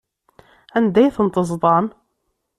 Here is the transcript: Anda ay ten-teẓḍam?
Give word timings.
Anda 0.77 0.99
ay 1.01 1.13
ten-teẓḍam? 1.15 1.87